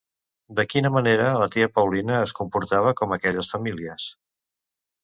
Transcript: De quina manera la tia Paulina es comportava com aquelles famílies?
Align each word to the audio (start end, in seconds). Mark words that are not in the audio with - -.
De 0.59 0.63
quina 0.69 0.91
manera 0.95 1.27
la 1.41 1.49
tia 1.57 1.69
Paulina 1.75 2.17
es 2.23 2.35
comportava 2.41 2.95
com 3.03 3.17
aquelles 3.19 3.55
famílies? 3.57 4.13